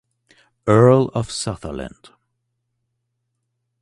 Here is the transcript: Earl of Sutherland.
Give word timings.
Earl 0.65 1.09
of 1.13 1.29
Sutherland. 1.29 2.09